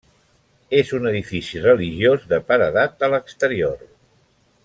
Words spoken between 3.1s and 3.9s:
l'exterior.